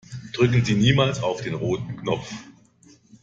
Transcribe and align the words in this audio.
Drücken 0.33 0.65
Sie 0.65 0.73
niemals 0.73 1.21
auf 1.21 1.41
den 1.41 1.53
roten 1.53 1.95
Knopf! 1.97 2.33